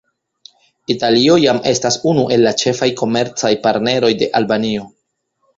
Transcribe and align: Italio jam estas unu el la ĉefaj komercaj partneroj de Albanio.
Italio 0.93 1.35
jam 1.43 1.59
estas 1.73 1.99
unu 2.13 2.25
el 2.37 2.45
la 2.47 2.55
ĉefaj 2.63 2.91
komercaj 3.03 3.55
partneroj 3.67 4.11
de 4.23 4.35
Albanio. 4.41 4.91